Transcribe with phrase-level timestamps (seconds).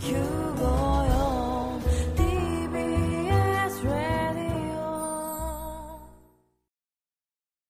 [0.00, 0.06] 954
[2.16, 6.00] TBS ラディオ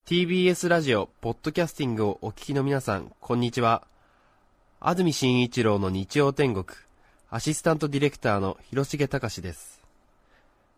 [0.07, 3.83] TBS ラジオ、ポッドキャスティングをお聞きの皆さん、こんにちは。
[4.79, 6.67] 安住紳一郎の日曜天国、
[7.31, 9.81] アシスタントディレクターの広重隆です。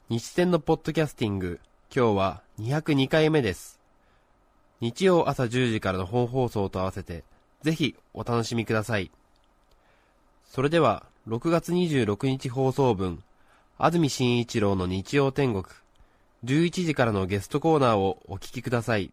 [0.09, 1.61] 日天のポッドキャスティング、
[1.95, 3.79] 今日は202回目です。
[4.81, 7.25] 日曜朝10時からの本放送と合わせて、
[7.61, 9.11] ぜひお楽しみください。
[10.47, 13.23] それでは、6月26日放送分、
[13.79, 15.65] 安住紳一郎の日曜天国、
[16.45, 19.13] 11時からのゲストコーナーをお聞きください。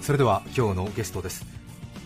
[0.00, 1.46] それでは今日のゲストです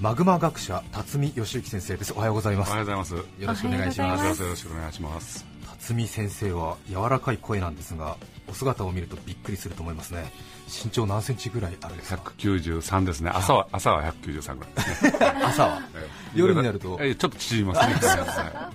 [0.03, 3.15] マグマ学者辰巳義之先生ですおはようございますおはようございます。
[3.15, 5.56] よよろしくお願いしますよろしくお願いします。
[5.79, 8.17] 辰巳先生は柔らかい声なんですが
[8.49, 10.31] お姿を見るとびっくりすると思いますね。
[10.69, 13.31] 身長何センチぐらいあるんですか？193ですね。
[13.33, 14.75] 朝は朝は193ぐらい。
[14.75, 15.13] ですね。
[15.45, 15.83] 朝は？
[15.95, 16.09] ええ。
[16.35, 16.99] 夜になると？
[17.01, 17.95] ええちょっと縮みますね。
[18.27, 18.73] は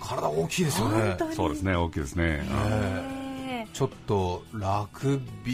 [0.00, 1.16] 体大きいですよね。
[1.32, 1.76] いそうですね。
[1.76, 2.42] 大きいですね。
[2.42, 3.18] えー
[3.74, 5.52] ちょっとラグビ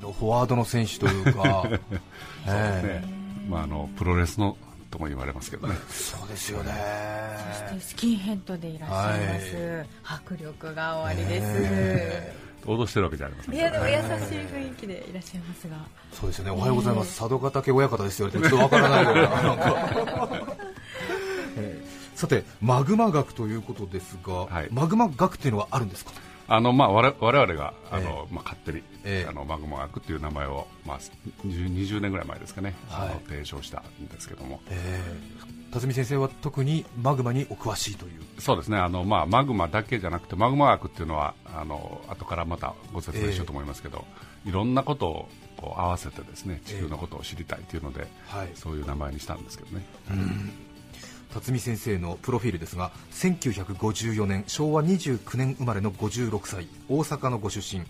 [0.00, 1.68] ーのフォワードの選手というか。
[2.46, 4.56] えね、まああのプロレスの
[4.94, 5.74] とも言われますけどね。
[5.74, 6.72] ーそうですよね。
[7.80, 12.36] スキンヘッドでいらっしゃいます、迫力がおありです、え。
[12.64, 13.54] 脅してるわけじゃありません。
[13.54, 15.76] いやでも優しい雰囲気でいらっしゃいますが。
[16.12, 16.50] そうですよね。
[16.52, 17.18] おはようございます。
[17.18, 19.28] 佐渡ヶ嶽親方ですよってちょっとわからないような。
[22.14, 24.68] さてマグマ学ということですが、はい。
[24.70, 26.12] マグマ学っていうのはあるんですか？
[26.46, 29.28] あのまあ我々があの、まあ勝手に、ええ。
[29.28, 33.08] あのマグマ学っていう名前をまあ20 20年ぐらい前ですかね、はい。
[33.10, 34.60] あの提唱したんですけども。
[34.68, 38.22] えー、辰巳先生は特にマグマにお詳しいという。
[38.40, 38.78] そうですね。
[38.78, 44.04] あの、まあ、マグマだけじゃなくてマグマ学っていうのはあの後からまたご説明しようと思いますけど、
[44.44, 48.50] いろんなことをこう合わせてですね地球のことを知りたいというので、はい。
[48.54, 49.86] そういう名前にしたんですけどね
[51.34, 57.84] 辰巳先生のプロフィールですが1954年昭和29年生まれの56歳大阪のご出身。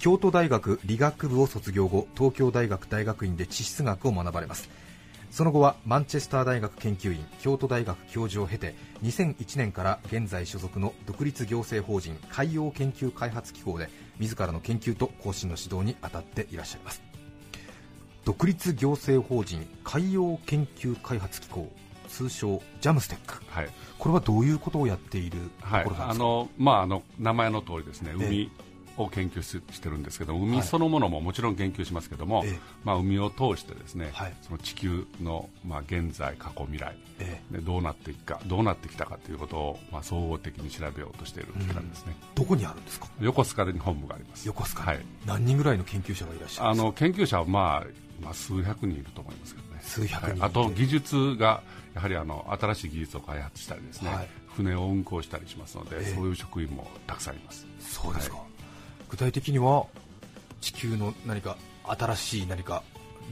[0.00, 4.68] 京都大学理学部を卒業後東京大学大学院で地質学を学ばれます。
[5.30, 8.74] その後はマンチェスター大学研究員京都大学教授を経て
[9.04, 17.02] 2001年から現在所属の独立行政法人海洋研究開発機構で自らの研究と更新の指導に当たっていらっしゃいます。
[18.24, 21.70] 独立行政法人海洋研究開発機構。
[22.10, 23.42] 通称ジャムステック。
[23.48, 25.84] はい、これはどういうことをやっているとはい。
[25.84, 28.10] ころなんですか、あのまあ、あの名前の通りですね。
[28.18, 28.26] ええ。
[28.26, 28.50] 海
[28.96, 30.42] を研究ししてるんですけどはい。
[30.42, 32.58] 海そのものももちろん研究しますけども、ええ。
[32.84, 34.34] まあ、海を通してですね、はい。
[34.42, 37.56] その地球の、まあ、現在過去未来ええ。
[37.56, 43.06] でどうなっていくかどうなってきたかということを、まあ、総合的に調べようとしている機関ですね、どこにあるんですか？
[43.20, 44.46] 横須賀に本部があります。
[44.46, 45.00] 横須賀、はい。
[45.24, 47.86] 何人ぐらいの研究者がいらっしゃるあの研究者は、まあ、
[48.22, 49.68] まあ数百人いると思いますけど。
[49.68, 50.50] ね数百人はい。
[50.50, 51.62] あと技術が
[51.94, 54.28] やはりあの新しい技術を開発したりですね、はい。
[54.56, 56.14] 船を運航したりしますので、ええ。
[56.14, 57.66] そういう職員もたくさんいます。
[57.80, 58.44] そうですか、は
[59.08, 59.86] 具体的には
[60.60, 62.82] 地球の何か新しい何か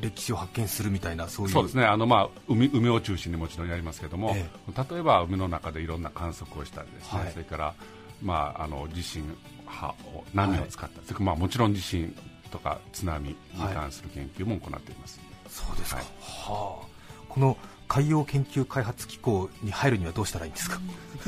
[0.00, 1.52] 歴史を発見するみたいなそういう。
[1.52, 1.84] そうですね。
[1.84, 4.48] あの、まあ、海海を中心にもちろんやりますけども、え
[4.90, 7.32] 例えば海の中でいろんな観測をしたりですね、はい。
[7.32, 7.74] それから、
[8.22, 9.24] まあ、あの地震
[9.66, 11.00] 波を波を使った。
[11.00, 12.14] り、それからまあ、もちろん地震
[12.50, 13.36] とか津波に
[13.74, 16.06] 関する研究も行っています、そうですか、はい。
[16.26, 16.86] はあ
[17.28, 17.56] この
[17.88, 20.78] 海洋研究開発機構に入るにはどうしたらいいんですか？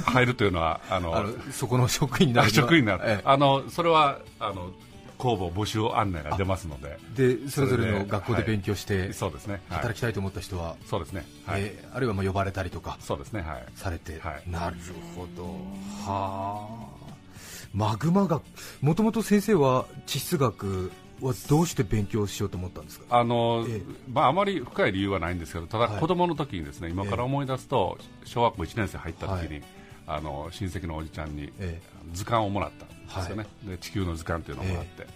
[0.04, 4.70] 入るというのはあのそこの職員になある職員になる、えあのそれはあの
[5.16, 6.98] 公募募集案内が出ますので。
[7.18, 9.78] えでそれぞれの学校で勉強してそうですね、はい。
[9.78, 11.62] 働きたいと思った人は、そうですね、はい。
[11.62, 12.98] えーあるいはまあ呼ばれたりとか。
[13.00, 13.40] そうですね。
[13.40, 13.64] はい。
[13.74, 14.42] されて、はい。
[14.50, 14.76] なる
[15.16, 15.44] ほど。
[16.04, 16.68] は
[17.06, 17.10] あ。
[17.72, 18.42] マグマ学
[18.82, 20.90] もともと先生は地質学
[21.22, 23.04] はどうして勉強しようと思ったんですか？
[23.10, 23.82] あのええ。
[24.12, 26.00] まあ、あまり深い理由はないんですけどただはい。
[26.00, 29.62] 子供の時にですね、今から思い出すと小学校1年生入った時に、はい。
[30.06, 31.80] あの親戚のおじちゃんにえ
[32.12, 35.06] 図鑑をもらったんですよね、で地球の図鑑というのをもらって、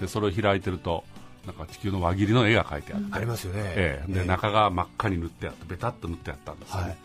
[0.00, 1.02] でそれを開いてると
[1.44, 4.12] なんか地球の輪切りの絵が描いてあって、ありますよね、ええ。
[4.12, 6.96] で中が真っ赤に塗ってあってベタっと塗ってあったんですよね、はい。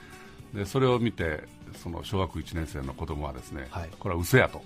[0.58, 1.44] でそれを見て
[1.82, 3.90] その小学1年生の子供はですね、はい。
[3.98, 4.62] これは嘘やと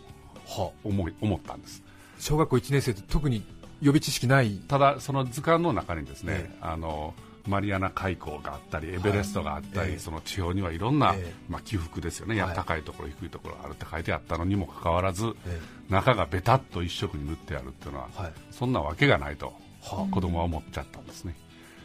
[0.46, 0.72] は。
[0.84, 1.82] 思い思ったんです。
[2.20, 3.44] 小学校1年生って特に
[3.84, 4.56] 予備知識ない。
[4.68, 6.58] ただその図鑑の中にですね、ええ。
[6.62, 7.14] あの
[7.48, 10.00] マリアナ海溝があったりエベレストがあったり、ええ。
[10.00, 11.34] その地表にはいろんな、ええ。
[11.50, 12.56] まあ、起伏ですよね、はい。
[12.56, 15.60] 高いところ低いところあるって書いてあったのにもかかわらず、え
[15.90, 18.34] 中がベタっと一色に塗ってあるっていうのは、はい。
[18.52, 21.36] そんなわけがないと、は子供は思っちゃったんですね、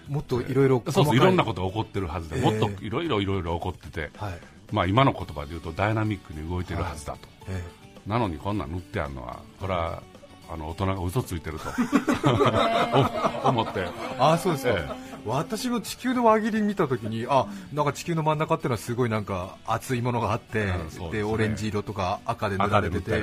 [0.07, 0.69] もっといろい。
[0.69, 2.43] ろそうそういろんなこととが起こってるはずで、ええ。
[2.43, 4.39] もっといろいろいろいろ起こってて、はい。
[4.71, 7.63] まあ、今の言葉で言うとダイナミックに動いてるはずだと、え。
[8.07, 10.03] なのにこんなん塗ってあるのはこれは
[10.51, 11.69] あの大人が嘘ついてると。
[13.45, 13.81] お思って。
[13.81, 21.11] えああそうですか、え私も地球の輪切り見たときにあなんか地球の真ん中っていうのはすごいなんか熱いものがあって、うんですね。
[21.11, 23.11] でオレンジ色とか赤で塗られてて。
[23.13, 23.19] ね。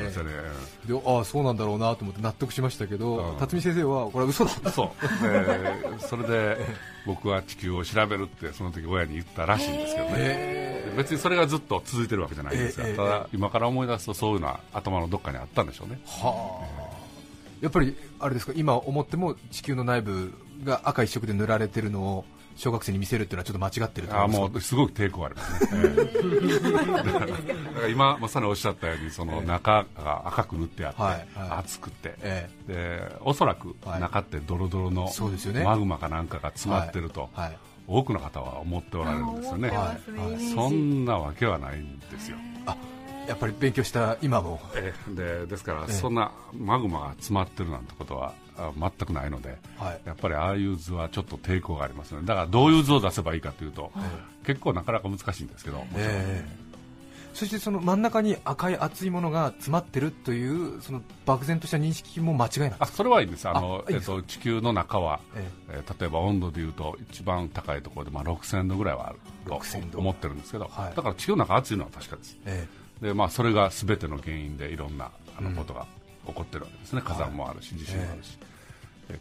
[0.85, 3.37] であそうなんだろうなと思って納得しましたけど、うん。
[3.39, 6.57] 辰巳先生はこれは嘘だそうでそれで
[7.05, 10.93] 僕は地球を調べるってその時親に言ったらしいんですけどね、え。
[10.97, 15.99] 別にそれがずっと続いてるわけじゃないんですが、ええただ今から思い出すとそういうのは頭のどっかにあったんでしょうね。
[16.05, 16.84] ーはあ
[17.61, 22.25] やっぱりあれですか今思っても地球の内部が赤一色で塗られてるのを
[22.55, 31.59] 小学生に見せるっていうのはちょっと間違ってるとあもうすごく抵抗がありますね、ええだから今まさにおっしゃったようにその中が赤く塗ってあって、はいはい。
[31.59, 33.99] 熱くて、えでおそらくはい。
[33.99, 35.63] 中ってドロドロのそうですよね。
[35.63, 37.57] マグマかなんかが詰まってると、はい
[37.87, 40.55] 多くの方は思っておられるんですよね、はい。
[40.55, 42.75] そんなわけはないんですよ、あ
[43.27, 44.59] やっぱり勉強した今も。
[44.75, 45.91] ええでですから、ええ。
[45.91, 50.01] そんなマグマが詰まってるなんてことはあ全くないので、はい。
[50.05, 52.21] やっぱりああいう図はちょっと抵抗がありますね。
[52.23, 53.91] だからどういう図を出せばいいかというと、
[54.45, 56.65] 結構なかなか難しいんですけど、ええ。
[57.35, 62.75] そしてその真ん中に赤い熱いものが詰まってるというその漠然とした認識も間違いなく。
[62.79, 63.49] あそれはいいんです。
[63.49, 72.67] あのえっと、地球の中は、ええー例えば温度でいうと一番高いところで、まあ、6000度ぐらいはある6000度と思ってるんですけど、はいだから地球の中暑いのは確かですえ
[73.01, 75.85] で、まあ、それが全ての原因でいろんなあのことが
[76.27, 78.55] 起こってるわけですね、火山もあるし地震もあるし、えー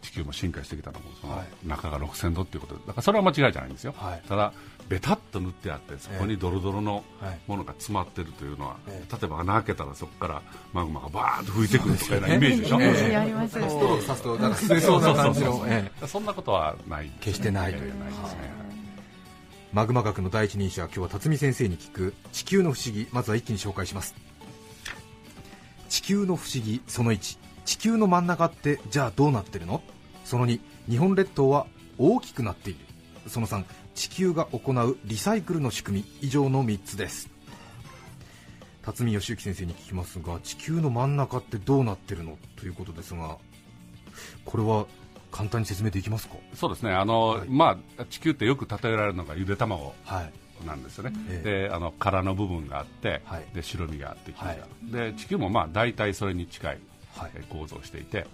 [0.00, 1.68] 地球も進化してきたのもそのはい。
[1.68, 2.80] 中が6000度っていうことで。
[2.86, 4.22] だからそれは間違いじゃないんですよ、はい。
[4.26, 4.54] ただ
[4.88, 7.38] ベタっと塗ってあってそこにドロドロのはい。
[7.46, 10.42] ものが詰まってるというのは、え例えば穴開けたらそこから
[10.72, 17.10] マグマがバーッと吹いてくるとかいなイメージでしょ、えストロー刺すとなんか吸えそうな感じのええそんなことはない。
[17.20, 17.90] 決してないという。
[17.90, 18.63] ええないですね
[19.74, 24.14] マグマ学の第一人者今日は辰巳先生に聞く地球の不思議まずは一気に紹介します。
[25.88, 29.82] 地球の不思議その1地球の真ん中ってじゃあどうなってるの？
[30.24, 31.66] その2日本列島は
[31.98, 32.78] 大きくなっている。
[33.26, 33.64] その3
[33.96, 36.28] 地球が行うリサイクルの仕組み。
[36.28, 37.28] 以上の3つです。
[38.82, 42.38] 辰巳義之先生に聞きますが地球の真ん中ってどうなってるの？
[42.54, 43.38] ということですが
[44.44, 44.86] これは
[45.36, 46.36] 簡単に説明できますか？
[46.54, 46.92] そうですね。
[46.92, 47.48] あの、はい。
[47.48, 50.32] まあ、地球ってよく例えられるのがゆで卵はい。
[50.64, 51.66] なんですよね、ええ。
[51.68, 53.44] であの殻の部分があって、はい。
[53.52, 55.12] で白身があって黄身が、はい。
[55.12, 56.78] で地球もまあ大体それに近い、
[57.50, 58.26] 構造をしていて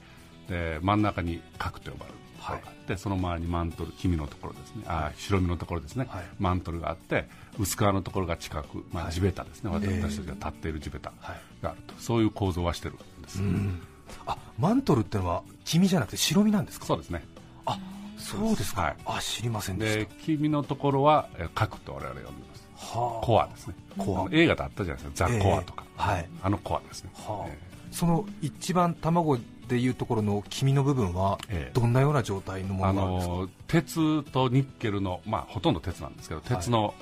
[0.48, 2.18] で真ん中に核と呼ばれる。
[2.40, 6.24] ところがあって、その周りにマントル黄身のところですね、あ白身のところですね、はい。
[6.38, 9.12] マントルがあって薄皮のところが近く、まあ、はい。
[9.12, 10.00] 地べたですね、ええ。
[10.02, 13.82] 私たちが立っている地べたはいがあると、そういう構造はしてるんです、うん。
[14.26, 16.86] あマントルってのは黄身じゃなくて白身なんですか？
[16.86, 17.22] そうですね。
[17.64, 17.78] あ
[18.18, 18.96] そうですか、はい。
[19.06, 22.92] あ知りませんでしで黄身のところはえー核と我々は呼んでます。
[22.92, 23.24] たはあ。
[23.24, 23.74] コアですね。
[23.96, 24.20] コア。
[24.22, 25.28] あの映画であったじゃないですか。
[25.28, 26.28] ザ・コアとか、ええはい。
[26.42, 27.48] あのコアですね、はあ。
[27.48, 27.58] え
[27.92, 29.38] その一番卵
[29.68, 31.72] でいうところの黄身の部分はええ。
[31.72, 36.94] どんなような状態のもあのなんですか、の鉄とニッケルの、まあ、ほとんど鉄なんですけど鉄の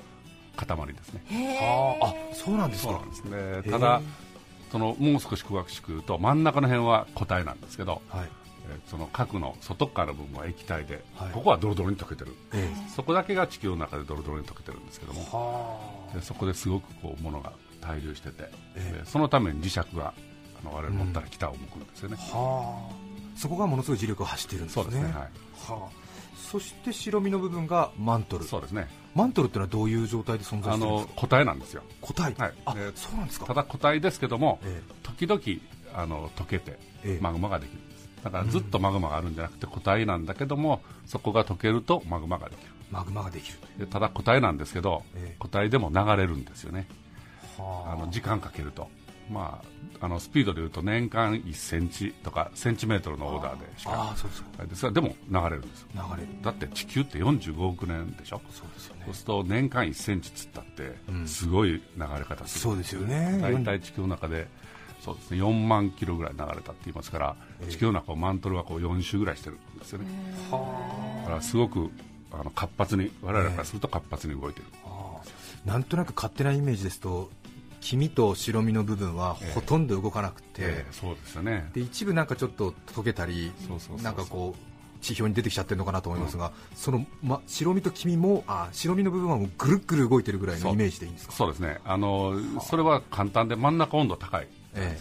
[0.55, 1.23] 塊ですね、
[1.59, 2.05] はあ。
[2.07, 2.91] あそうなんですか。
[2.91, 3.31] そうなんですね。
[3.65, 4.01] えただ
[4.71, 8.25] そのもう少し詳しく言うと真ん中の辺は固体なんですけど、はい。
[8.25, 8.39] えー
[8.87, 11.31] その核の外側の部分は液体で、はい。
[11.31, 12.35] ここはドロドロに溶けてる。
[12.53, 16.09] えそこだけが地球の中でドロドロに溶けてるんですけども。
[16.13, 20.13] でそこですごくこう物が滞留してて、えそのために磁石が
[20.61, 22.93] あの我々持ったら北を向くんですよね、あはあ。
[23.37, 24.83] そこがものすごい磁力を発してるんですね。
[24.83, 25.29] そうですね、はい、は
[25.69, 25.89] あ。
[26.35, 28.43] そして白身の部分がマントル。
[28.45, 28.87] そうですね。
[29.15, 31.13] マントルってのはどういう状態で存在あしてるんですか？
[31.13, 31.83] の固体なんですよ。
[32.01, 32.53] 固体、はい。
[32.65, 33.45] あでそうなんですか。
[33.45, 35.41] ただ固体ですけども、え時々
[36.01, 37.19] あの溶けてええ。
[37.21, 37.79] マグマができる
[38.23, 42.67] だからずっとマグマがあるんじゃなくて固体なんだけどもそこが溶けるとマグマができる。
[42.91, 43.59] マグマができる。
[43.77, 45.35] でただ固体なんですけど、ええ。
[45.39, 46.87] 固体でも流れるんですよね。
[47.57, 48.05] はあ。
[48.05, 48.89] の時間かけると、
[49.29, 49.61] ま
[50.01, 54.11] あ、あのスピードでいうと年間1センチとかセンチメートルのオーダーでしあか。
[54.11, 54.65] あそうですか。
[54.65, 55.87] ですがでも流れるんですよ。
[55.93, 56.27] 流れる。
[56.41, 58.41] だって地球って45億年でしょ。
[58.51, 59.03] そうですよね。
[59.05, 61.27] そうすると年間1センチつったってうん。
[61.27, 63.39] すごい流れ方する、そうですよね。
[63.41, 64.47] 大体地球の中で
[65.03, 65.37] そうですね。
[65.37, 67.35] 4万キロぐらい流れたって言いますから、
[67.69, 70.05] 地球の中をマントルがこう4周ぐらいしてるんですよね、
[70.51, 71.89] だからすごく
[72.31, 74.65] あの活発に我々からすると活発に動いてる、
[75.65, 77.29] なんとなく勝手なイメージですと
[77.81, 81.69] 黄身と白身の部分はほとんど動かなくて、ええそうですよね。
[81.73, 83.51] で一部なんかちょっと溶けたり
[84.03, 84.59] なんかこう
[85.01, 91.31] 地表に出てきちゃってるのかなと思いますが、その、ま、白身と黄身もあ白身の部分はもうぐるっぐる動いてるぐらいのイメージでいいんですか？
[91.33, 91.79] そうですね。
[91.85, 94.99] あのそれは簡単で真ん中温度高いえ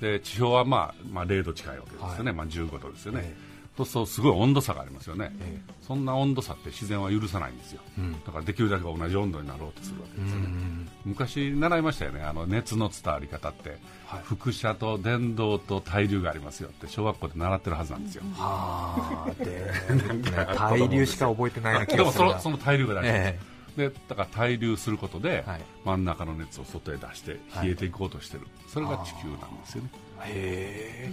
[0.00, 2.32] で地表は、まあまあ、0度近いわけですよね、はい。
[2.32, 8.12] まあ、15度ですよね、えそうするとすごい温度差がありますよね、えそんな温度差って自然は許さないんですよ、うん。
[8.24, 12.22] だからできるだけ同じ温度になろうとするわけうですよね、ん昔習いましたよね。
[12.22, 14.22] あの熱の伝わり方って、はい。
[14.24, 19.70] 輻射と電動と対流がありますよって小学校で習ってるはずなんですよ、はあで
[20.56, 22.30] 対流しか覚えてないな気でもがするな。
[22.30, 25.60] そのその対流が大事です、えでだから対流することで、はい。
[25.84, 29.90] 真ん中の熱を外へ出して冷えていこうとしてる、それが地球なんですよね。
[30.26, 31.12] へえ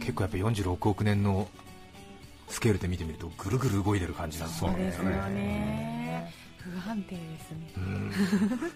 [0.00, 1.48] 結構やっぱ46億年の
[2.48, 4.76] スケールで見てみるとぐるぐる動いてる感じなんですそうね。
[4.76, 6.07] なんですね
[6.68, 7.72] 不安定ですね。
[7.76, 8.12] うん。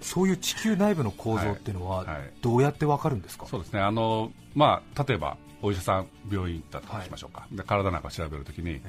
[0.01, 2.07] そういう地球内部の構造っていうのははい。
[2.07, 2.33] はい。
[2.41, 3.81] どうやってわかるんですか、そうですね。
[3.81, 8.81] あの、まあ、例えばお医者さん病院行ったとしましょうか、で体の中を調べるときに、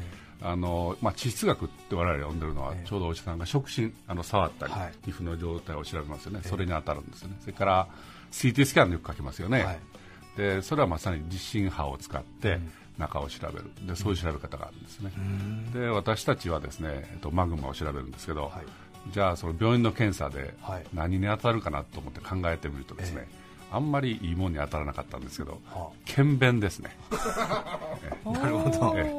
[0.42, 2.88] あのまあ、地質学って我々呼んでるのは、ええ。
[2.88, 4.94] ちょうどお医者さんが触診あの触ったり、はい。
[5.06, 6.50] 皮膚の状態を調べますよね、ええ。
[6.50, 7.36] それに当たるんですよね。
[7.42, 7.88] それから
[8.32, 9.80] CT スキャンでよく書きますよね、はい。
[10.36, 12.72] でそれはまさに地震波を使ってうん。
[12.98, 13.72] 中を調べる。
[13.88, 15.72] でそういう調べ方があるんですね、うん。
[15.72, 18.66] で私たちはですね、えっと、マグマを調べるんですけど、はい
[19.12, 20.86] じゃあその病院の検査ではい。
[20.94, 23.28] 何に当たるかなと思って考えてみるとですね、
[23.72, 26.96] あんまりいいもんに当たらなかったんですけどは検便ですね。
[28.26, 28.94] なるほど。
[28.98, 29.12] え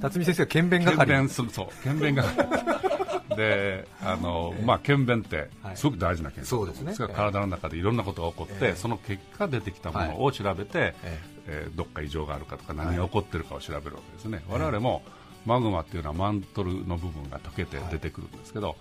[0.00, 5.76] あ辰巳先生は検便係検便するそう検便係 であの、まあ、検便ってはい。
[5.76, 6.94] すごく大事な検査そうですね。
[6.94, 8.74] から体の中でいろんなことが起こって、ええ。
[8.76, 11.34] その結果出てきたものを調べて、ええ。
[11.46, 15.02] ーどっか異常があるかとか何が起こってるかを調べるわけですね、我々も
[15.44, 18.76] マグマっていうのはマントルの部分が溶けて出てくるんですけど、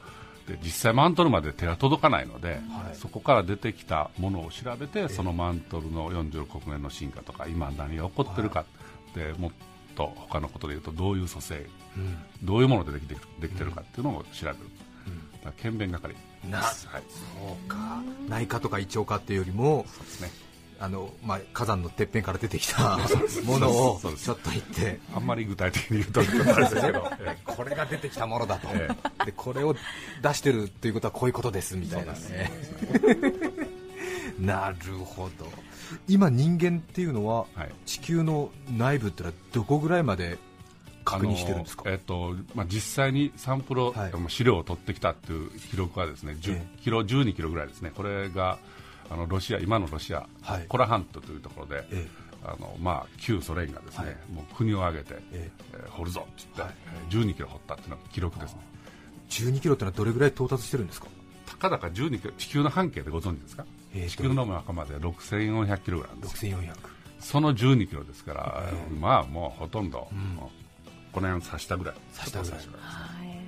[0.47, 2.95] で実際マントルまで手が届かないので、はい。
[2.95, 8.65] そこから出てきたものを調べて、そのマントルの46億年の進化とか今何が起こってるか、
[9.15, 9.51] でもっ
[9.95, 11.65] と他のことで言うとどういう組成
[11.97, 12.17] うん。
[12.43, 14.59] どういうものでできてできてるかっていうのを調べる、だか
[15.45, 16.15] ら検便係。
[16.49, 18.01] なはい、そうか。
[18.27, 20.31] 内科とか胃腸科っていうよりもそうですね
[20.79, 22.97] あの、まあ、火山のてっぺんから出てきた
[23.45, 24.99] ものをちょっと言って。
[25.15, 26.23] あんまり具体的に言うとあ
[26.59, 28.87] れですけど、 えこれが出てきたものだと、え
[29.25, 29.75] でこれを
[30.21, 32.13] 出してるということはこういうことですみたいな。
[32.13, 32.51] ね。
[34.39, 35.47] なるほど。
[36.07, 37.71] 今人間っていうのははい。
[37.85, 40.37] 地球の内部ってのはどこぐらいまで
[41.05, 41.83] 確認してるんですか？
[41.87, 44.11] えっとまあ、実際にサンプルを、はい。
[44.13, 48.57] まあ資料を取ってきたっていう記録はですね10えキロ、12キロぐらいですね、これが
[49.09, 50.65] あのロシア今のロシア、はい。
[50.67, 52.07] コラハントというところで、え
[52.43, 54.15] あのまあ、旧ソ連がですね、はい。
[54.33, 55.77] もう国を挙げて、ええ。
[55.77, 56.73] ー掘るぞって言って、はい。
[57.11, 58.59] えー12キロ掘ったっていうのが記録ですね。
[59.29, 61.07] 12キロってのはどれぐらい到達してるんですか？
[61.45, 66.57] たかだか12キロ地球の半径でご存知ですか、えー地球の中まで6400キロぐらいなんですよ。
[66.57, 66.73] 6400
[67.19, 70.15] その12キロですから、えーまあもうほとんど、う
[71.13, 71.95] この辺刺したぐらい。
[72.15, 72.59] 刺したぐらい。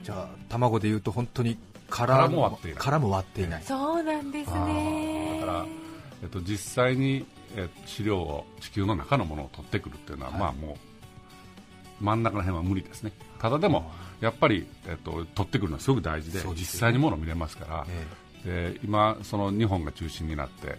[0.04, 1.58] じゃあ卵でいうと本当に
[1.89, 2.80] 殻殻も割っていない。
[2.80, 3.63] 殻も割っていない。
[3.63, 5.39] そうなんですね。
[5.42, 5.65] だから、
[6.24, 7.25] えっと、実際に、
[7.56, 10.39] えー資料を地球の中のものを取ってくるっていうのは、はい。
[10.39, 13.12] まあもう真ん中の辺は無理ですね。
[13.39, 16.46] ただでもやっぱり、えっと、取ってくるのはすごく大事でね。
[16.56, 17.86] 実際にものを見れますから、
[18.46, 20.77] えで今その日本が中心になって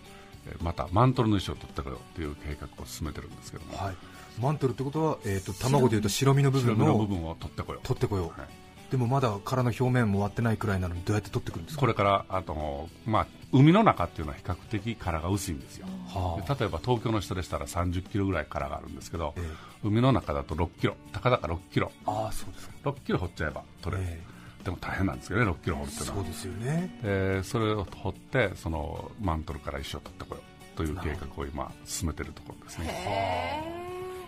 [0.48, 3.96] えーまたマントルの石を取ってこようという計画を進めてるんですけども、えはい、
[4.40, 7.86] マントルってことは、えー、と卵でいうと白身の部分を白身の部分を取ってこよう。
[7.86, 11.80] 取ってこよう、はいでもまだ殻の表面も割ってないくらいなのにどうやって取ってくるんですか？
[11.80, 16.54] これからあと、まあ、海の中っていうのは比較的殻が薄いんですよ、はあ。
[16.54, 19.42] で例えば東京の人でしたら30キロぐらい殻があるんですけど、え
[19.82, 21.90] 海の中だと6キロたかだか6キロ。
[22.06, 24.22] ああそうですか、6キロ掘っちゃえば取れる、え
[24.64, 26.16] でも大変なんですけどね6キロ掘るっていうのは。
[26.16, 27.00] そうですよね。
[27.02, 30.40] でそれを掘ってそのマントルから石を取ってこよ
[30.74, 33.76] うという計画を今進めてるところですね。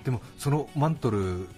[0.04, 1.48] でもそのマントル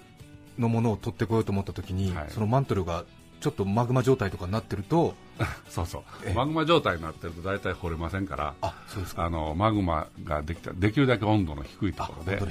[0.60, 2.26] のものを取ってこようと思った時に、はい。
[2.30, 3.04] そのマントルが
[3.40, 5.14] ちょっとマグマ状態とかになってると
[5.68, 6.02] そうそう。
[6.24, 6.34] ええ。
[6.34, 9.24] マグマ状態になってると大体掘れませんからあそうですか。
[9.24, 12.42] あのマグマができたできるだけ温度の低いところでね。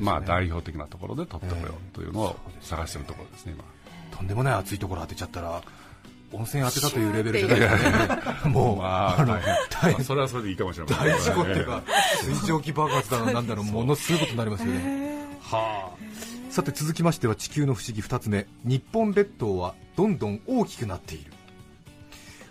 [0.00, 3.64] まあ、代表的なところで取ってこようというのを探してるところですね今。
[4.16, 5.60] とんでもない熱いところ当てちゃったら
[6.32, 7.90] 温泉当てたというレベルじゃないですね。
[8.50, 9.38] もう、まああの
[9.70, 10.04] 大変。
[10.04, 10.98] それはそれでいいかもしれません。
[10.98, 11.82] 大事故っていうか
[12.22, 15.16] 水蒸気爆発だのなんだろうものすごいことになりますよね。
[15.42, 16.05] はあ
[16.56, 18.46] さて続きましては地球の不思議2つ目。
[18.64, 21.30] 日本列島はどんどん大きくなっている。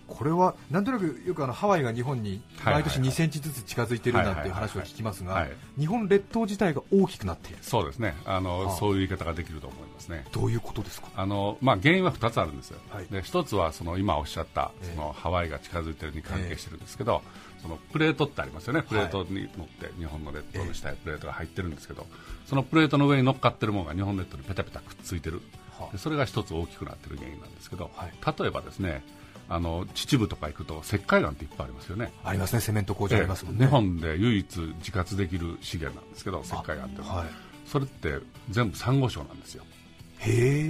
[0.05, 2.83] これはなんとなくよくあのハワイが日本に毎年はいはい。
[2.83, 5.47] はい2センチずつ近づいているなんていう話を聞きますが
[5.79, 7.57] 日本列島自体が大きくなっている。
[7.63, 8.15] そうですね。
[8.25, 8.75] あの、はあ。
[8.75, 10.23] そういう言い方ができると思いますね。
[10.31, 11.07] どういうことですか？
[11.15, 13.07] あのまあ、原因は2つあるんですよ、はい。
[13.09, 14.95] で1つはその今おっしゃったええ。
[14.95, 17.23] そのハワイが近づいてるに関係してるんですけど、
[17.65, 22.05] そのプレートってありますよね、プレートに乗って日本の列島の下にプレートが入ってるんですけど、
[22.45, 25.41] そのプレートの上に乗っかってるものが日本列島にペタペタくっついてる、
[25.71, 25.91] はあ。
[25.91, 28.11] でそれが1つ大きくなってる原因なんですけど、はい。
[28.39, 29.03] 例えばですね
[29.49, 32.13] あの秩父とか行くと石灰岩っていっぱいありますよね。
[32.23, 32.61] ありますね。
[32.61, 33.65] セメント工場ありますもんね。
[33.65, 37.27] 日本で唯一自活できる資源なんですけど石灰岩っては、はい。
[37.65, 38.19] それって
[38.51, 39.63] 全部サンゴ礁なんですよ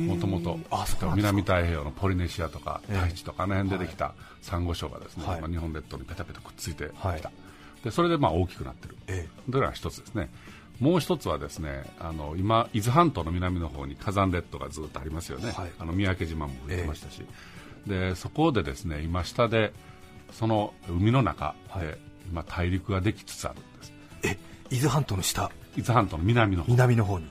[0.07, 0.59] もともと
[1.15, 2.99] 南太平洋のポリネシアとかええ。
[2.99, 5.41] タイチとかあの辺でできたサンゴ礁がですね、はい。
[5.41, 7.21] まあ日本列島にペタペタくっついてきた、はい。
[7.83, 8.95] でそれでまあ大きくなってる。
[9.07, 10.29] えというのが一つですね。
[10.79, 15.71] もう一つはですねあの今伊豆半島の南の方に火山列島がずっとありますよね、はい。
[15.79, 17.21] あの三宅島も吹いてましたし、
[17.87, 19.71] でそこでですね今下で
[20.31, 21.97] その海の中で、はい。
[22.27, 23.93] 今大陸ができつつあるんです。
[24.23, 24.37] え
[24.71, 25.51] 伊豆半島の下。
[25.77, 26.71] 伊豆半島の南の方。
[26.71, 27.27] 南の方に。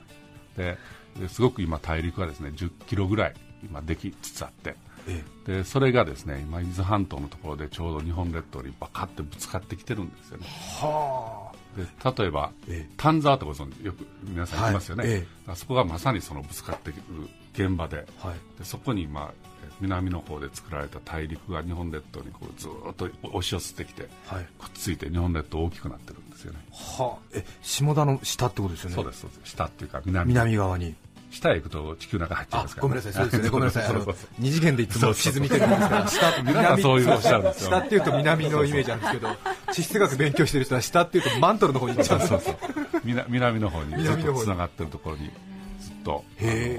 [0.55, 0.77] で
[1.19, 4.75] ですごく今大陸がですね10キロぐらい今できつつあって。
[5.07, 10.47] えでそれがですね今伊豆半島のところでちょうど日本列島にバカってぶつかってきてるんですよね。
[10.47, 11.85] はで
[12.23, 12.93] 例えば、ええ。
[12.97, 15.13] 丹沢ってご存知よく皆さん行きますよね、はい。
[15.13, 15.51] ええ。
[15.51, 18.07] あそこがまさにそのぶつかってくる現場で。
[18.23, 18.37] あはい。
[18.57, 19.33] でそこに、まあ、
[19.65, 24.47] え南の方で作られた大陸が日本列島にこうずーっと押し寄せてきてはい。
[24.57, 26.59] くっついて日本列島大きくなってるんですよね。
[26.71, 27.27] はあ。
[27.33, 28.95] え下田の下ってことですよね。
[28.95, 29.51] そうですそうです。
[29.51, 30.29] 下っていうか南。
[30.29, 30.95] 南側に
[31.35, 33.13] 下へ行くと地球の中入っちゃいあますから、ごめんなさい。
[33.13, 33.49] そうですよね。
[33.51, 33.85] ごめんなさい。
[33.85, 34.29] あのそうそうそう。
[34.39, 36.07] 二次元でいつも沈みてるんですから。
[36.07, 39.27] 下と皆さんそういうのおっしゃるんですよ下っていうと南のイメージなんですけど
[39.71, 42.55] 地質学勉強してる人は下っていうとマントルの方に行っちゃうんですそうそう
[43.03, 45.31] 南南の方にずっとつながってるところに
[45.79, 46.23] ずっと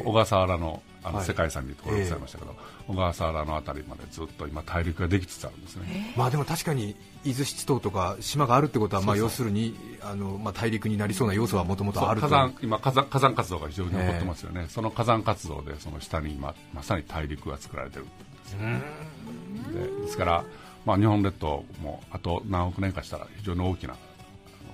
[0.04, 1.26] 小笠原のあのはい。
[1.26, 2.54] 世界遺産にところにございましたけど、
[2.88, 18.12] 小笠原のあたりまでずっと今大陸ができつつあるんですね、まあでも確かに伊豆七島とか島があるってことはまあ要するにあのまあ大陸になりそうな要素はもともとある火山今火山火山活動が非常に起こってますよね、その火山活動でその下に今まさに大陸が作られてるんで
[18.44, 18.58] すよ
[19.72, 20.44] でですから、
[20.84, 23.94] まあ、日本列島もあと何億年かしたら非常に大きな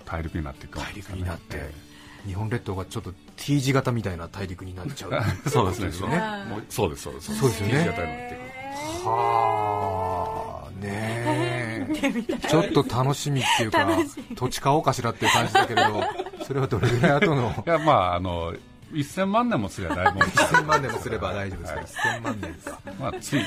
[0.04, 1.92] 大陸になっていくかも大陸になってえ
[2.26, 5.10] 日本列島がちょっっと T 字型みたいな大陸になっちゃう。
[5.14, 5.20] え
[5.50, 5.90] そうですね。
[5.92, 7.38] そうですそうですそうです。
[7.38, 7.72] そうですよね。
[7.74, 12.48] 新型になっていくはあねえ。
[12.48, 13.88] ちょっと楽しみっていうか
[14.34, 16.02] 土地買おうかしらっていう感じだけれど
[16.44, 17.64] それはどれぐらい後の？
[17.66, 18.54] いやまああの
[18.92, 22.78] 1000万年もすればだいぶ1000万年もすれば大丈夫ですか、1000万年か？
[23.00, 23.44] まあつい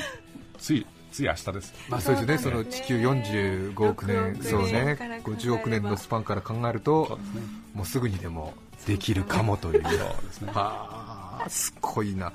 [0.58, 1.74] ついつい明日です。
[1.88, 2.38] まあそうですね。
[2.38, 4.96] その地球45億年そうね。
[5.24, 7.40] 50億年のスパンから考えるとね。
[7.74, 8.54] もうすぐにでも
[8.86, 9.82] できるかもという。
[9.82, 9.88] で
[10.32, 10.52] すね。
[10.52, 12.32] はあすごいな。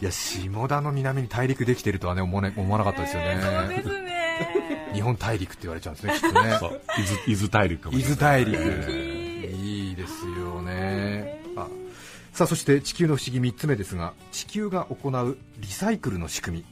[0.00, 4.90] いや下田の南に大陸できてるとはね思わな思わなかったですよね、そうですね。
[4.92, 6.56] 日本大陸って言われちゃうんですねきっとね。
[6.58, 6.80] そう。
[6.98, 8.44] 伊豆伊豆大陸かも伊しれない。
[8.44, 8.62] 豆大陸、
[9.42, 11.42] えいいですよね。
[11.56, 11.66] あ
[12.32, 16.64] さあそして地球の不思議3つ目ですが地球が行うリサイクルの仕組み。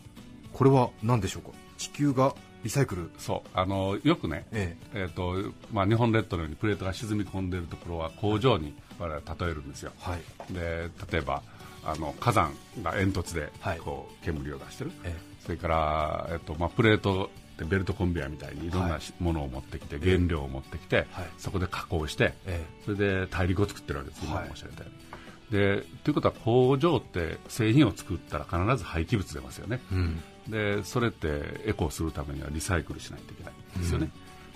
[0.52, 1.56] これは何でしょうか？
[1.78, 3.10] 地球がリサイクル。
[3.14, 3.48] えそう。
[3.54, 5.06] あのよくねええ。
[5.06, 9.92] ーとまあ、日本列島のようにプレートが沈み込んでいるところは工場に我々は例えるんですよ。
[10.06, 10.52] えはい。
[10.52, 11.42] で例えば
[11.84, 13.78] あの火山が煙突ではい。
[13.78, 18.70] こう煙を出してる、えそれから、えっとまあ、プレートってベルトコンベヤーみたいにい。
[18.70, 21.28] ろんなしものを持ってきて、原料を持ってきて、はい。
[21.38, 24.48] そこで加工して、えそれで大陸を作ってるわけです、今はい。
[24.54, 25.04] 申し上げたように。
[25.50, 30.22] でということは工場って製品を作ったら必ず廃棄物出ますよね、うん。
[30.48, 34.10] でそれってエコをするためにはリサイクルしないといけないんですよね、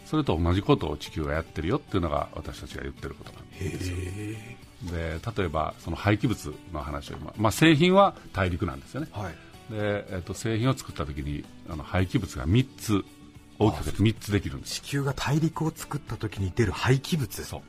[0.06, 9.08] それと同じことを地球がやってるよっていうのが私たちが言ってることなんで例えばその廃棄物の話を今、まあ、製品は大陸なんですよね。
[9.12, 9.32] えはい。
[9.70, 13.04] で、えっと製品を作った時にあの廃棄物が3つ
[13.58, 14.74] 大きくて3つできるんです。
[14.74, 17.44] 地球が大陸を作った時に出る廃棄物。
[17.44, 17.62] そう。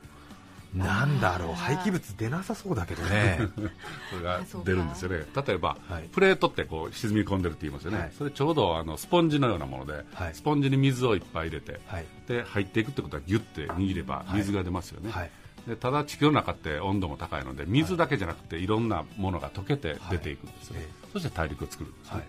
[0.72, 1.54] なんだろう。
[1.54, 3.40] 廃棄物出なさそうだけどね。
[4.10, 5.26] それが出るんですよね。
[5.34, 6.04] 例えば、はい。
[6.12, 8.12] プレートってこう沈み込んでるって言いますよね、はい。
[8.16, 10.34] それちょうどあのスポンジのようなもので、はい。
[10.34, 12.06] スポンジに水をいっぱい入れて、はい。
[12.28, 15.30] で入っていくってことはギュッて握れば水が出ますよね、はい
[15.66, 20.88] でただ地球の中って温度も高いので水だけじゃなくていろんなものが溶けて出ていくんですよ、はいえ。
[21.12, 22.26] そして大陸を作るんですね、はい。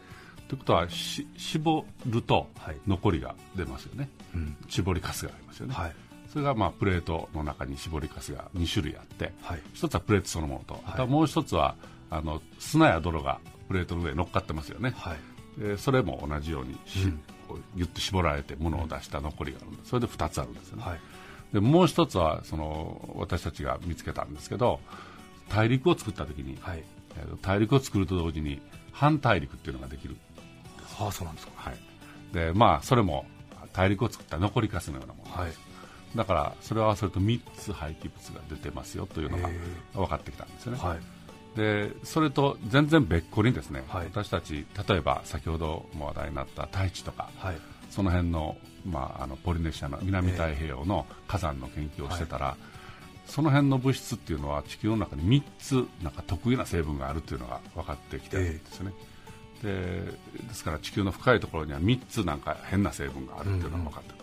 [0.47, 2.77] ということはし絞るとはい。
[2.87, 4.57] 残りが出ますよね、うん。
[4.67, 5.95] 絞りかすがありますよね、はい。
[6.31, 9.61] それがまあプレートの中に絞りかすが2種類あって、はい。
[9.73, 11.75] 一つはプレートそのものと、あとはもう一つは
[12.09, 15.61] あの砂や泥がプレートの上に乗っかってますよね、はい。
[15.61, 17.19] でそれも同じようにし、うん。
[17.47, 19.89] こうギュッと絞られて物を出した残りがあるんです。
[19.89, 20.99] それで2つあるんですよね、はい
[21.53, 24.79] でもう一つはその私たちが見つけたんですけど
[25.49, 26.83] 大陸を作った時に、はい。
[27.17, 28.61] えーと大陸を作ると同時に
[28.93, 30.15] 反大陸っていうのができる、
[30.99, 31.53] ああそうなんですか。
[31.55, 31.75] はい。
[32.33, 33.25] でまあ、それも
[33.73, 35.51] 大陸を作った残りかすのようなもの、はい。
[36.15, 39.51] だからそれを合わせると3つ廃棄物が出てますよというのがへ
[39.93, 40.99] 分かってきたんですよね、はい。
[41.57, 44.05] でそれと全然別個にですね、はい。
[44.05, 47.57] 私たち例えば先ほども話題になった大地とかはい。
[47.89, 52.57] その辺の,、まあ、あのポリネシアの南太平洋の火山の研究をしてたら、
[53.27, 58.93] その辺の物質っていうのは地球の中に3つなんか得意な成分があるっていうのが分かってきてるんですよね、
[59.63, 59.69] で
[60.47, 64.15] ですから地球の深いところには3つなんか変な成分があるっていうのが分かってる、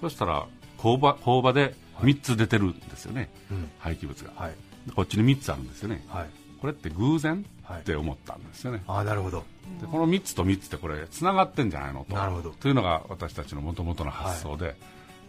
[0.00, 0.46] そしたら
[0.76, 3.70] 工場工場で3つ出てるんですよね、うん。
[3.78, 4.52] 廃棄物が、はい。
[4.94, 6.04] こっちに3つあるんですよね。
[6.08, 7.44] はいこれって偶然？
[7.62, 7.80] はい。
[7.80, 9.44] って思ったんですよね、ああなるほど。
[9.80, 12.14] でこの3つと3つってこれつながってんじゃないのと。
[12.14, 12.50] なるほど。
[12.50, 14.74] というのが私たちのもともとの発想で、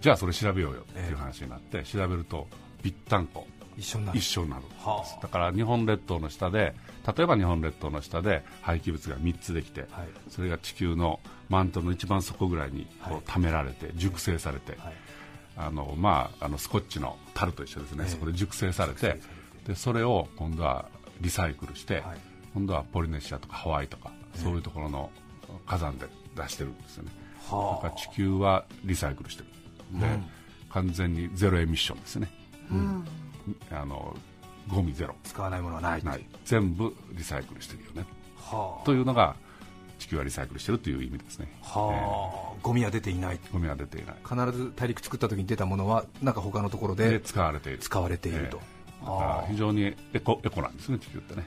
[0.01, 2.47] じゃあそれ調べようよっていう話になって、調べると
[2.81, 3.45] ぴったんこ。
[3.77, 4.17] 一緒になる。
[4.17, 5.21] 一緒になるはあ。
[5.21, 10.07] だから日本列島の下で例えば日本列島の下で廃棄物が3つできて、はい。
[10.29, 13.19] それが地球のマントルの一番底ぐらいにこはい。
[13.19, 14.93] う溜められて熟成されて、はい。
[15.57, 18.09] あのまあ、あのスコッチの樽と一緒ですね、ええ。
[18.11, 19.39] そこで熟成されて熟成されて。
[19.67, 20.85] でそれを今度は
[21.21, 22.17] リサイクルして、はい。
[22.53, 25.09] 今度はポリネシアとかハワイとか、そういうところの
[25.65, 27.11] 火山で出してるんですよね、
[27.49, 29.99] だはから地球はリサイクルしてる。
[29.99, 30.25] で、うん。
[30.69, 32.29] 完全にゼロエミッションですね、
[33.71, 34.15] あの
[34.67, 35.15] ゴミゼロ。
[35.23, 36.25] 使わないものはないない。
[36.45, 38.05] 全部リサイクルしてるよね。
[38.37, 39.35] はというのが
[39.97, 41.79] 地球はリサイクルしてるという意味ですね、あ。
[41.79, 43.39] はあゴミは出ていない。
[43.43, 44.15] えーゴミは出ていない。
[44.23, 47.79] 必ず大陸作った時に出たものはなんか他のところでで使われている。
[47.79, 51.45] 使われていると、えーだから非常にエコエコなんですね地球ってね。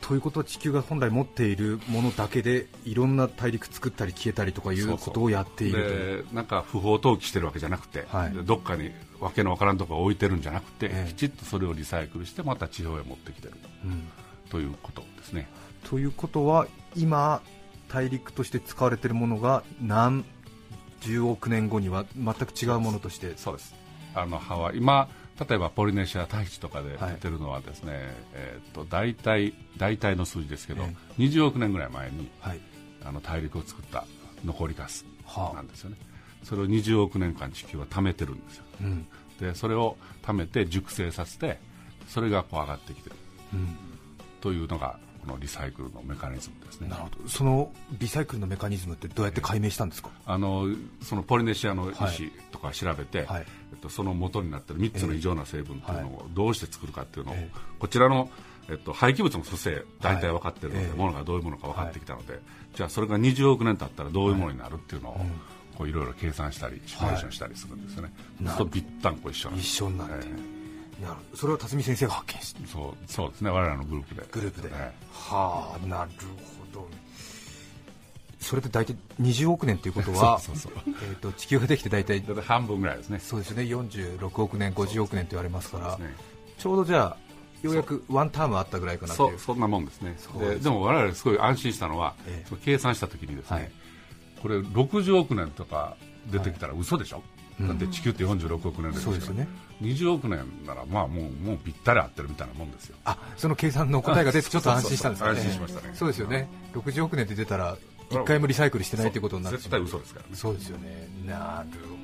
[0.00, 8.32] ということは地球が本来持っているものだけでいろんな大陸作ったり消えたりとかいうことをやっているなんか不法投棄してるわけじゃなくて、はい。
[8.32, 11.12] でどっかにわけのわからんところ置いてるんじゃなくて、ええ。
[11.12, 13.54] きちっとそれをリサイクルしてまた地表へ持ってきてる。
[13.84, 14.08] うん。
[14.48, 15.48] ということですね。
[15.88, 17.42] ということは今
[17.88, 20.24] 大陸として使われているものが何
[21.00, 23.74] 十億年後には全く違うものとしてそうです
[24.16, 24.78] あのハワイ。
[24.78, 27.14] 今例えばポリネシア大地とかではい。
[27.14, 27.92] 出てるのはですね、
[28.32, 32.60] えー、と大体大体の数字ですけど、え20億年ぐらい前にはい。
[33.04, 34.04] あの大陸を作った
[34.44, 35.56] 残りガスはあ。
[35.56, 35.96] なんですよね、
[36.42, 38.64] それを20億年間地球は貯めてるんですよ。
[38.80, 39.06] うん。
[39.38, 41.58] でそれを貯めて熟成させて
[42.08, 43.16] それがこう上がってきてる。
[43.52, 43.76] うん。
[44.40, 46.88] というのがこのリサイクルのメカニズムですね。
[46.88, 47.28] なるほど。
[47.28, 50.66] そのリサイクルのメカニズムってどうやって解明したんですか、あの
[51.02, 53.46] そのポリネシアの石とか調べて、はい。
[53.72, 57.58] えっと、その元になってる3つの異常な成分というのえをどうして作るかっていうのを、ええ。
[57.78, 58.30] こちらの、
[58.70, 60.96] えっと、廃棄物の組成大体分かってるので、はいええ。
[60.96, 62.40] ものがどういうものか分かってきたので、
[62.74, 65.20] じゃあそれが20億年経ったらどういうものになるっていうのを、
[65.76, 70.14] こういろいろ計算したりシミュレーションしたりするんですよね、そうするとぴったんこ一緒なんです一緒になって。
[70.26, 70.55] え
[71.02, 71.16] なる。
[71.34, 72.60] それを辰巳先生が発見した。
[72.62, 73.50] えそうそうですね。
[73.50, 74.26] 我々のグループで。
[74.30, 76.10] グループで、えはあなる
[76.72, 76.88] ほど
[78.40, 80.94] それって大体20億年ということは そうそうそう。
[81.02, 83.18] えー、と地球ができて大体半分ぐらいですね。
[83.18, 83.64] そうですよね。
[83.64, 86.14] 46億年50億年と言われますからね。
[86.58, 87.26] ちょうどじゃあ
[87.62, 89.38] ようやくワンタームあったぐらいかなという。
[89.38, 90.12] そんなもんですね。
[90.12, 90.28] です。
[90.38, 92.48] ででも我々すごい安心したのは、ええ。
[92.48, 93.70] その計算したときにですね、はい。
[94.42, 95.96] これ60億年とか
[96.30, 97.22] 出てきたら嘘でしょ、
[97.60, 97.68] うん。
[97.68, 99.12] だって地球って46億年ですから。
[99.12, 99.48] そうですよね
[99.82, 102.96] 20億年ならまあもうもうぴったり合ってるみたいなもんですよ。
[103.04, 105.94] あその計算の答えが出てちょっと安心したんですよね安心しましたね。
[105.94, 106.48] そうですよね。
[106.74, 107.76] 60億年って出たら
[108.10, 109.58] 1回もリサイクルしてないということになる。
[109.58, 110.36] 絶対嘘ですからね。
[110.36, 111.08] そうですよね。
[111.26, 111.96] なるほど。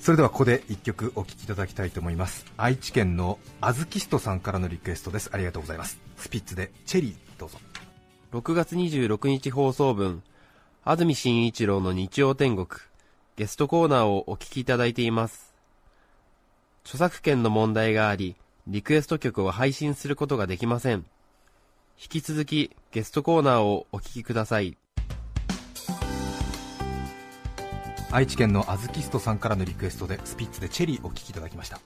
[0.00, 2.46] それではここで1曲お聴きいただきたいと思います。
[2.56, 5.28] 愛知県のあずきストさんからのリクエストです。
[5.32, 6.00] ありがとうございます。
[6.16, 7.58] スピッツでチェリーどうぞ。
[8.32, 10.22] 6月26日放送分、
[10.84, 12.68] 安住紳一郎の日曜天国、
[13.40, 15.54] ゲストコーナーをお聞きいただいています。
[16.84, 21.06] 著作権の問題があり、リクエスト曲を配信することができません。
[21.98, 24.76] 引き続きゲストコーナーをお聞きください。
[28.12, 31.80] 愛知県のあずきストさんからのリクエストでスピッツでチェリーお聴きいただきました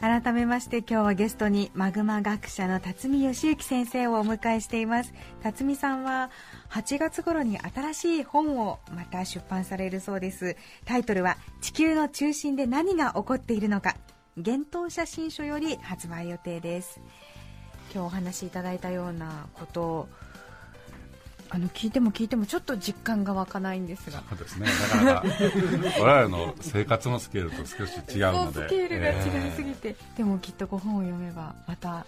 [0.00, 5.12] 改めまして今日はゲストにマグマ学者の辰巳義行先生をお迎えしています。
[5.42, 6.30] 辰巳さんは
[6.70, 10.56] 8月頃に新しい本をまた出版されるそうです。
[10.84, 13.96] タイトルは地球の中心で何が起こっているのか。
[14.36, 17.00] 幻冬写真書より発売予定です。
[17.92, 20.08] 今日お話しいただいたようなことを
[21.50, 24.22] あの聞いても聞いてもちょっと実感が湧かないんですが。
[24.28, 24.66] そうですね。
[24.66, 25.24] なかなか
[26.00, 28.68] 我々の生活のスケールと少し違うので。
[28.68, 32.06] スケールがえー違いすぎて、でもきっとご本を読めばまた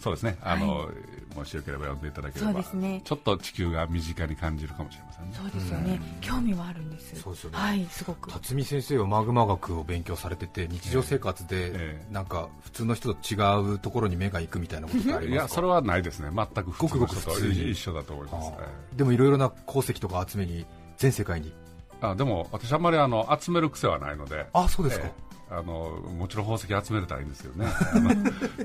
[0.00, 0.38] そうですね。
[0.42, 0.90] あの、
[1.34, 3.00] もしよければ読んでいただければそうですね。
[3.04, 5.30] ちょっと地球が身近に感じるかもしれませんね。
[5.34, 7.20] そうですよね、興味はあるんです。
[7.20, 7.58] そうですよね。
[7.58, 8.30] はいすごく。
[8.30, 11.72] 辰巳先生はマグマ学を勉強されてて日常生活でえ
[12.08, 12.12] え。
[12.12, 13.36] なんか普通の人と違
[13.74, 15.42] うところに目が行くみたいなことってありいますか？
[15.42, 16.30] やそれはないですね。
[16.34, 17.70] 全く普通の人ごくごく普と通に。
[17.70, 18.52] 一緒だと思います、
[18.96, 21.52] でもいろいろな鉱石とか集めに全世界に。
[22.00, 24.46] ーあでも私あんまりあの集める癖はないので。
[24.52, 27.66] あそうですか、えーあのもちろん宝石集めれたらいいんですけどね。
[27.92, 28.10] あの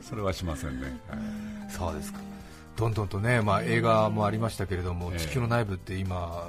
[0.02, 1.72] それはしませんね、はい。
[1.72, 2.20] そうですか。
[2.76, 5.20] どんどんとね、まあ、映画もありましたけれども、ええ。
[5.20, 6.44] 地球の内部って今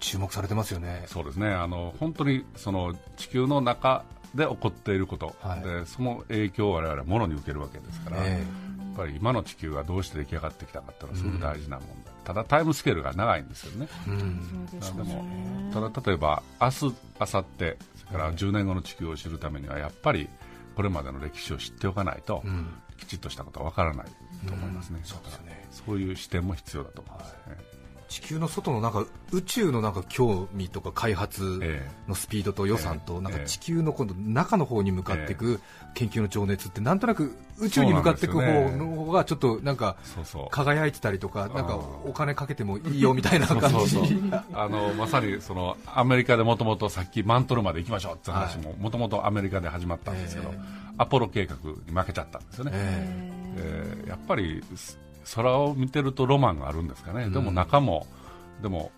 [0.00, 1.04] 注目されてますよね。
[1.06, 1.48] そうですね。
[1.48, 5.62] あの本当にその地球の中で起こっていること、はい。
[5.62, 8.44] でその影響を我々はものに受けるわけですから、え
[8.90, 17.76] っぱり今の地球がどうして出来上がってきたかっていうのはすごく大事な問題、ただタイムスケールが長いんですよね、そうでしょうでもねただ例えば明日、明後日
[18.10, 20.28] から10年後の地球を知るためにはやっぱり
[20.74, 22.68] これまでの歴史を知っておかないと、うん。
[23.00, 24.06] きちっとしたことは分からない
[24.46, 25.66] と思いますね、そうですね。
[25.70, 27.56] そういう視点も必要だと思います、ね
[28.10, 33.06] 地球の外のなんか宇宙のなんか興味とか開発えのスピードと予算ええ。
[33.06, 35.60] となんか地球の今度中の方に向かっていく
[35.94, 39.96] 研究の情熱ってなんとなく宇宙に向かっていく方の方がちょっとなんか
[40.50, 43.96] 輝いてたりとかなんかお金かけてもいいよみたいな感じ。
[44.52, 50.58] あのまさにそのアメリカでもともとさっきマントルまで行きましょうって話ももともとアメリカで始まったんですけど、え
[50.98, 54.04] アポロ計画に負けちゃったんですよね、ええ。
[54.06, 54.98] ーやっぱりす
[55.34, 58.06] 空を見てるとロマンがあるんですかね、でも中も
[58.62, 58.90] でも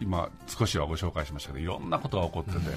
[0.00, 2.72] 今少しはご紹介しましたけどいろんなことが起こってて、で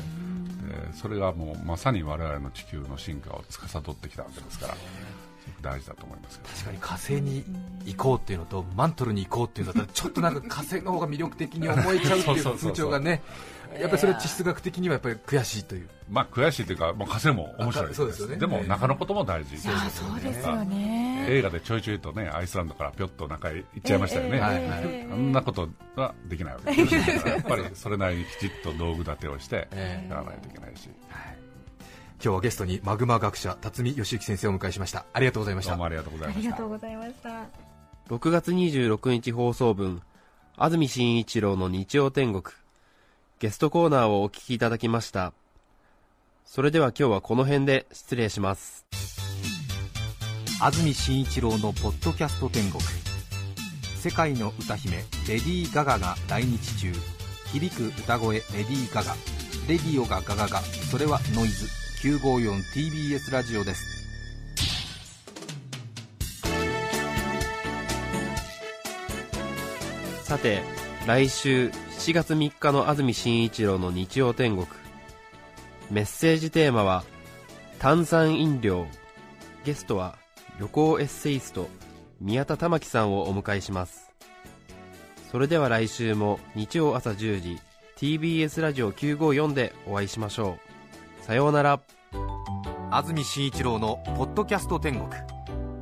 [0.94, 4.76] それがもうまさに我々の地球の進化を司ってきたわけですから
[5.62, 7.44] 大事だと思います確かに火星に
[7.86, 13.22] 行こうっていうのとマントルに行こうっていうのだったらちょっとなんか火星の方が魅力的に思えちゃうっていう風潮がね
[13.80, 15.90] やっぱりそれは地質学的にはやっぱり悔しいという。
[16.10, 18.36] まあ悔しいというか、まあ、火星も面白いあそうですよね。
[18.38, 21.26] でもええ中のことも大事、あそうですよね。
[21.30, 26.96] 映画でちょいちょいとねアイスランドからぴょっと中へ行っちゃいましたよね、あんなことはできないわけです。
[26.96, 31.22] よやっぱりそれなりにきちっと道具立てをしてええやらないといけないし、今
[32.20, 35.06] 日はゲストにマグマ学者辰巳義之先生をお迎えしました。
[35.14, 35.72] ありがとうございました。
[35.72, 36.40] どうもありがとうございました。
[36.40, 37.30] ありがとうございました。
[38.10, 40.02] 6月26日放送分、
[40.58, 42.54] 安住紳一郎の日曜天国。
[43.44, 45.34] ゲストコーナーをお聞きいただきました。
[46.46, 48.86] それでは今日はこの辺で失礼します。
[50.62, 52.82] 安住紳一郎のポッドキャスト天国。
[54.02, 56.94] 世界の歌姫レディー・ガガが来日中。
[57.52, 59.14] 響く歌声レディー・ガガ。
[59.68, 60.62] レディオがガガガ。
[60.62, 61.66] それはノイズ。
[62.02, 64.06] 954TBS ラジオです。
[70.24, 70.62] さて、
[71.06, 74.66] 来週7月3日の安住紳一郎の日曜天国。
[75.92, 77.04] メッセージテーマは、
[77.78, 78.88] 炭酸飲料。
[79.66, 80.18] ゲストは、
[80.62, 81.68] 旅行エッセイスト、
[82.22, 84.12] 宮田玉樹さんをお迎えします。
[85.30, 87.60] それでは来週も日曜朝10時、
[87.98, 90.58] TBS ラジオ954でお会いしましょ
[91.22, 91.26] う。
[91.26, 91.82] さようなら。
[92.92, 95.10] 安住紳一郎の「ポッドキャスト天国」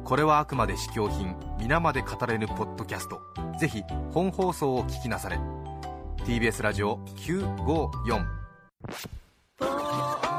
[0.03, 3.21] これはあくまで試供品皆まで語れぬポッドキャスト。
[3.59, 5.37] ぜひ本放送を聞きなされ。
[6.25, 8.25] TBS ラジオ954「